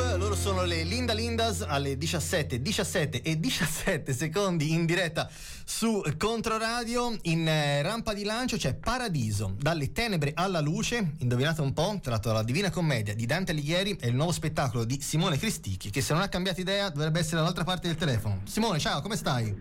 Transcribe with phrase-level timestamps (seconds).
[0.00, 6.02] Club, loro sono le Linda Lindas alle 17, 17 e 17 secondi in diretta su
[6.16, 7.18] Controradio.
[7.22, 12.28] In eh, rampa di lancio c'è Paradiso, dalle tenebre alla luce, indovinate un po', tratto
[12.28, 16.14] dalla Divina Commedia di Dante Alighieri, è il nuovo spettacolo di Simone Cristicchi, che se
[16.14, 18.40] non ha cambiato idea dovrebbe essere dall'altra parte del telefono.
[18.44, 19.54] Simone, ciao, come stai?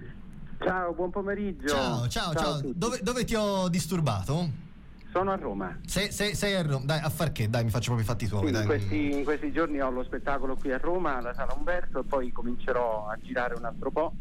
[0.64, 1.68] Ciao, buon pomeriggio.
[1.68, 2.62] Ciao, ciao, ciao.
[2.62, 2.72] ciao.
[2.74, 4.68] Dove, dove ti ho disturbato?
[5.12, 5.80] Sono a Roma.
[5.86, 7.50] Sei, sei, sei, a Roma, dai, a far che?
[7.50, 8.50] Dai, mi faccio proprio i fatti tuoi.
[8.50, 12.04] In questi, in questi, giorni ho lo spettacolo qui a Roma, alla Sala Umberto, e
[12.04, 14.14] poi comincerò a girare un altro po'.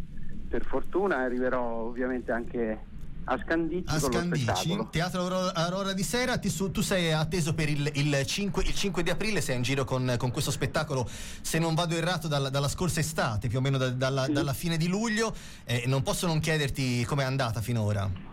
[0.48, 2.78] Per fortuna arriverò ovviamente anche
[3.24, 3.94] a Scandicci.
[3.94, 6.38] A Scandicci, Teatro Aurora di Sera.
[6.38, 9.84] Ti, tu sei atteso per il, il, 5, il, 5, di aprile, sei in giro
[9.84, 11.06] con, con questo spettacolo,
[11.42, 14.32] se non vado errato, dalla, dalla scorsa estate, più o meno da, dalla, sì.
[14.32, 15.34] dalla, fine di luglio.
[15.64, 18.27] Eh, non posso non chiederti com'è andata finora.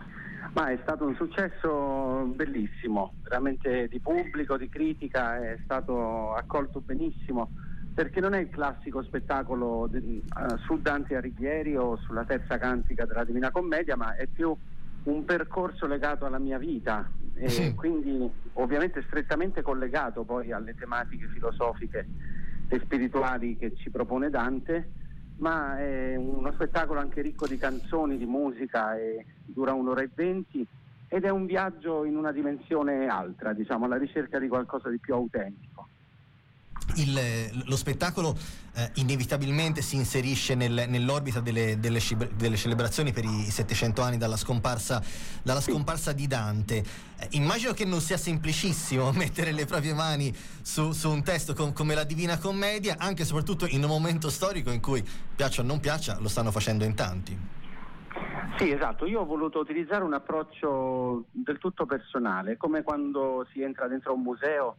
[0.56, 7.50] Ma è stato un successo bellissimo, veramente di pubblico, di critica, è stato accolto benissimo
[7.92, 13.04] perché non è il classico spettacolo de, uh, su Dante Alighieri o sulla terza cantica
[13.04, 14.56] della Divina Commedia, ma è più
[15.02, 17.74] un percorso legato alla mia vita e sì.
[17.74, 22.06] quindi ovviamente strettamente collegato poi alle tematiche filosofiche
[22.68, 24.88] e spirituali che ci propone Dante
[25.36, 28.94] ma è uno spettacolo anche ricco di canzoni, di musica,
[29.44, 30.66] dura un'ora e venti
[31.08, 35.14] ed è un viaggio in una dimensione altra, diciamo, alla ricerca di qualcosa di più
[35.14, 35.75] autentico.
[36.94, 38.36] Il, lo spettacolo
[38.76, 41.98] eh, inevitabilmente si inserisce nel, nell'orbita delle, delle,
[42.34, 45.02] delle, celebrazioni per i 700 anni dalla scomparsa,
[45.42, 46.84] dalla scomparsa di Dante.
[47.18, 51.72] Eh, immagino che non sia semplicissimo mettere le proprie mani su, su un testo com,
[51.72, 55.02] come la Divina Commedia, anche e soprattutto in un momento storico in cui,
[55.34, 57.38] piaccia o non piaccia, lo stanno facendo in tanti.
[58.58, 63.86] Sì, esatto, io ho voluto utilizzare un approccio del tutto personale, come quando si entra
[63.86, 64.76] dentro un museo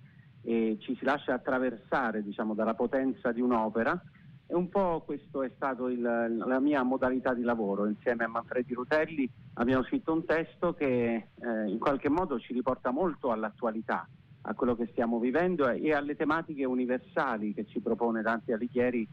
[0.47, 4.01] e ci si lascia attraversare diciamo, dalla potenza di un'opera
[4.45, 7.85] e un po' questo è stato il, la mia modalità di lavoro.
[7.85, 12.91] Insieme a Manfredi Rutelli abbiamo scritto un testo che eh, in qualche modo ci riporta
[12.91, 14.07] molto all'attualità,
[14.43, 19.05] a quello che stiamo vivendo e alle tematiche universali che ci propone Dante Alighieri,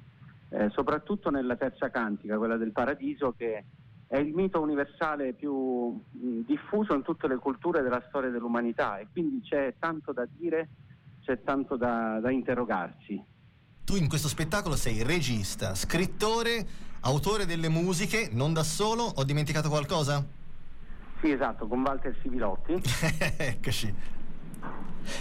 [0.51, 3.65] eh, soprattutto nella terza cantica, quella del paradiso, che
[4.07, 9.09] è il mito universale più mh, diffuso in tutte le culture della storia dell'umanità e
[9.11, 10.69] quindi c'è tanto da dire
[11.25, 13.23] c'è tanto da, da interrogarsi.
[13.85, 16.67] Tu in questo spettacolo sei regista, scrittore,
[17.01, 20.25] autore delle musiche, non da solo, ho dimenticato qualcosa?
[21.21, 22.81] Sì, esatto, con Walter Sivilotti.
[23.37, 23.95] Eccoci.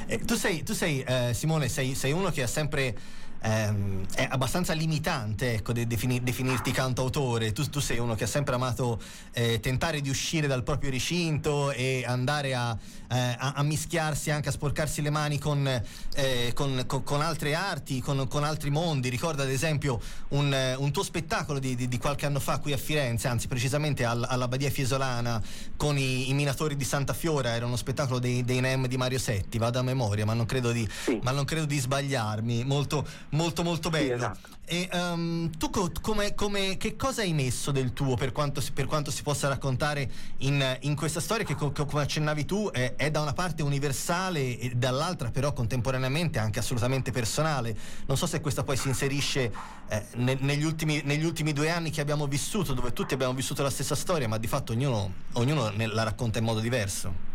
[0.05, 2.95] Eh, tu sei, tu sei eh, Simone, sei, sei, uno che ha sempre
[3.43, 7.51] ehm, è abbastanza limitante ecco, de- definir- definirti cantautore.
[7.51, 9.01] Tu, tu, sei uno che ha sempre amato
[9.33, 12.75] eh, tentare di uscire dal proprio recinto e andare a,
[13.11, 15.67] eh, a, a mischiarsi anche, a sporcarsi le mani con,
[16.15, 19.09] eh, con, con, con altre arti, con, altri mondi.
[19.09, 19.99] Ricorda ad esempio
[20.29, 24.05] un, un tuo spettacolo di, di, di, qualche anno fa qui a Firenze, anzi precisamente
[24.05, 25.41] all, alla Badia Fiesolana
[25.75, 29.19] con i, i, minatori di Santa Fiora, era uno spettacolo dei, dei NEM di Mario
[29.19, 31.19] Setti, vado a memoria, ma non credo di, sì.
[31.21, 32.63] ma non credo di sbagliarmi.
[32.63, 34.07] Molto, molto molto bello.
[34.07, 34.51] Sì, esatto.
[34.65, 38.85] E um, tu co- come, come, che cosa hai messo del tuo per quanto, per
[38.85, 43.11] quanto si possa raccontare in, in questa storia che co- come accennavi tu è, è,
[43.11, 47.77] da una parte universale e dall'altra però contemporaneamente anche assolutamente personale.
[48.05, 49.51] Non so se questa poi si inserisce
[49.89, 53.63] eh, ne- negli, ultimi, negli, ultimi, due anni che abbiamo vissuto, dove tutti abbiamo vissuto
[53.63, 57.32] la stessa storia, ma di fatto ognuno, ognuno la racconta in modo diverso.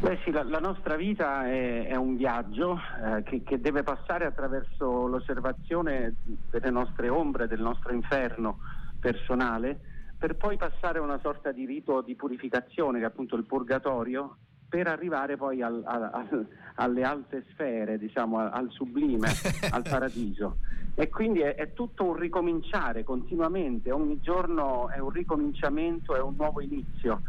[0.00, 4.26] Beh sì, la, la nostra vita è, è un viaggio eh, che, che, deve passare
[4.26, 6.16] attraverso l'osservazione
[6.50, 8.58] delle nostre ombre, del nostro inferno
[9.00, 9.78] personale,
[10.18, 14.36] per poi passare a una sorta di rito di purificazione, che è appunto il purgatorio,
[14.68, 19.28] per arrivare poi al, al, al, alle alte sfere, diciamo, al, sublime,
[19.72, 20.58] al paradiso.
[20.94, 26.34] E quindi è, è, tutto un ricominciare continuamente, ogni giorno è un ricominciamento, è un
[26.36, 27.22] nuovo inizio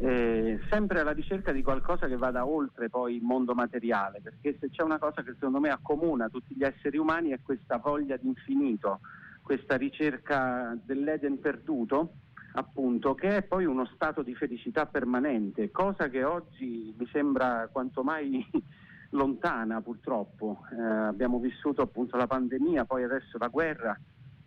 [0.00, 4.70] eh, sempre alla ricerca di qualcosa che vada oltre poi il mondo materiale, perché se
[4.70, 8.28] c'è una cosa che secondo me accomuna tutti gli esseri umani è questa voglia di
[8.28, 9.00] infinito,
[9.42, 12.12] questa ricerca dell'Eden perduto,
[12.52, 18.04] appunto, che è poi uno stato di felicità permanente, cosa che oggi mi sembra quanto
[18.04, 18.46] mai
[19.10, 20.60] lontana purtroppo.
[20.70, 23.98] Eh, abbiamo vissuto appunto la pandemia, poi adesso la guerra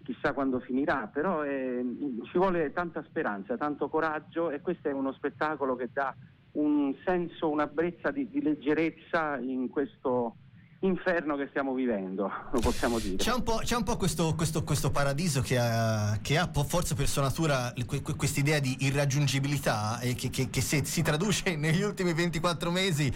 [0.03, 1.83] chissà quando finirà, però eh,
[2.23, 6.15] ci vuole tanta speranza, tanto coraggio e questo è uno spettacolo che dà
[6.53, 10.35] un senso, una brezza di, di leggerezza in questo
[10.83, 13.17] inferno che stiamo vivendo, lo possiamo dire.
[13.17, 16.95] C'è un po', c'è un po questo, questo, questo, paradiso che ha, che ha forse
[16.95, 17.71] per sua natura
[18.17, 23.13] questa idea di irraggiungibilità e che, che, che si, si, traduce negli ultimi 24 mesi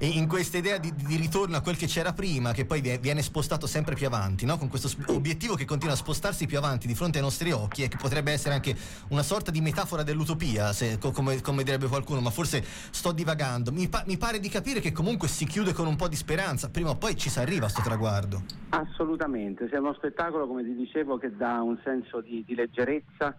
[0.00, 3.66] in questa idea di, di, ritorno a quel che c'era prima, che poi viene spostato
[3.66, 4.56] sempre più avanti, no?
[4.56, 7.88] con questo obiettivo che continua a spostarsi più avanti di fronte ai nostri occhi e
[7.88, 8.76] che potrebbe essere anche
[9.08, 13.72] una sorta di metafora dell'utopia, se, come, come, direbbe qualcuno, ma forse sto divagando.
[13.72, 16.68] Mi, pa- mi pare di capire che comunque si chiude con un po' di speranza,
[16.68, 18.42] prima o poi poi ci si arriva a questo traguardo.
[18.68, 23.34] Assolutamente, è uno spettacolo, come ti dicevo, che dà un senso di, di leggerezza,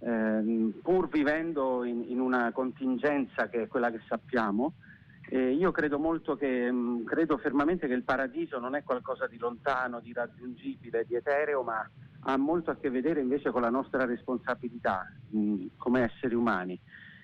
[0.00, 4.74] ehm, pur vivendo in, in, una contingenza che è quella che sappiamo.
[5.30, 9.26] Eh, io credo molto che, mh, mm, credo fermamente che il paradiso non è qualcosa
[9.26, 11.88] di lontano, di raggiungibile, di etereo, ma
[12.26, 16.78] ha molto a che vedere invece con la nostra responsabilità mh, mm, come esseri umani.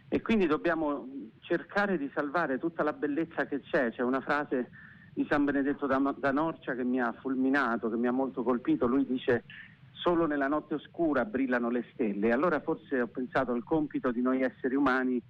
[0.08, 1.06] E quindi dobbiamo
[1.40, 3.90] cercare di salvare tutta la bellezza che c'è.
[3.90, 8.06] C'è una frase di San Benedetto da, da Norcia che mi ha fulminato, che mi
[8.06, 8.86] ha molto colpito.
[8.86, 9.44] Lui dice
[9.92, 12.32] solo nella notte oscura brillano le stelle.
[12.32, 15.22] Allora forse ho pensato il compito di noi esseri umani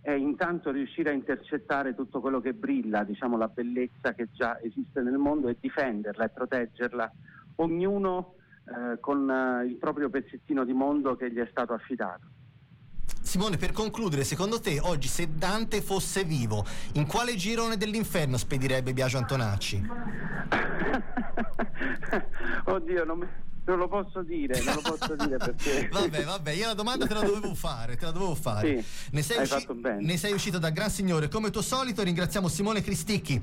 [0.00, 5.00] è intanto riuscire a intercettare tutto quello che brilla, diciamo la bellezza che già esiste
[5.00, 7.10] nel mondo e difenderla e proteggerla,
[7.56, 8.34] ognuno
[8.66, 12.26] eh, con eh, il proprio pezzettino di mondo che gli è stato affidato.
[13.24, 18.92] Simone, per concludere, secondo te oggi se Dante fosse vivo, in quale girone dell'inferno spedirebbe
[18.92, 19.82] Biagio Antonacci?
[22.66, 23.26] Oddio, non mi
[23.66, 25.88] non lo posso dire, non lo posso dire perché...
[25.92, 28.82] vabbè, vabbè, io la domanda te la dovevo fare, te la dovevo fare.
[28.82, 29.66] Sì, ne, sei usci-
[30.00, 31.28] ne sei uscito da gran signore.
[31.28, 33.40] Come tuo solito ringraziamo Simone Cristicchi.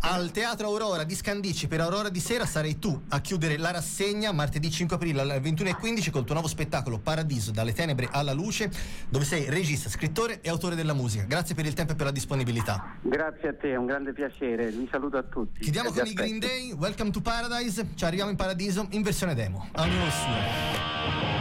[0.00, 4.32] Al Teatro Aurora di Scandicci per Aurora di sera sarei tu a chiudere la rassegna
[4.32, 8.70] martedì 5 aprile alle 21.15 col tuo nuovo spettacolo Paradiso, dalle tenebre alla luce,
[9.08, 11.24] dove sei regista, scrittore e autore della musica.
[11.24, 12.96] Grazie per il tempo e per la disponibilità.
[13.02, 14.70] Grazie a te, è un grande piacere.
[14.70, 15.60] Vi saluto a tutti.
[15.60, 17.88] Chiudiamo con i Green Day, Welcome to Paradise.
[17.94, 19.57] Ci arriviamo in paradiso in versione demo.
[19.58, 21.37] もアニオすね。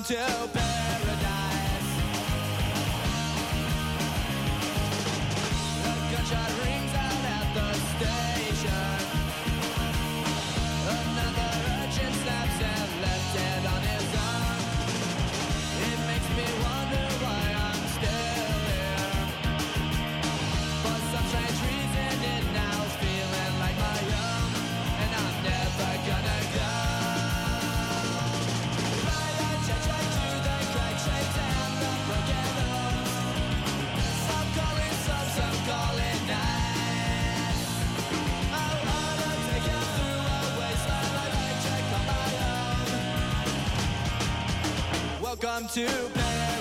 [0.00, 0.02] Suo.
[0.04, 0.71] to
[45.42, 46.51] Welcome to Welcome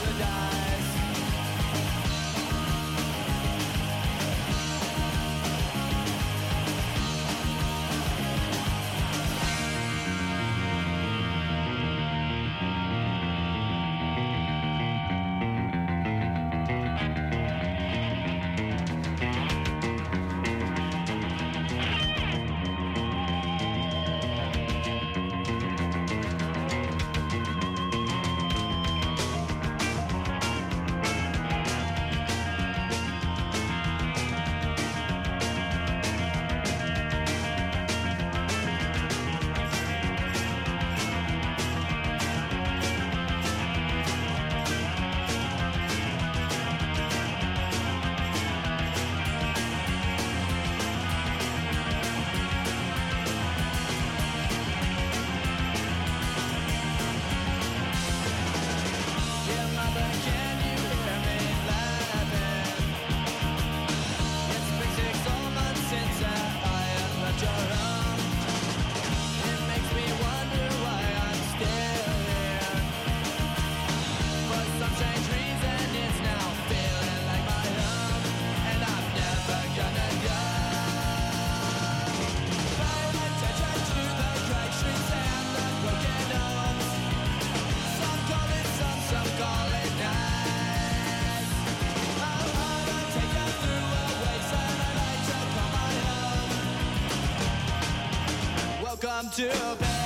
[99.31, 100.00] to paradise.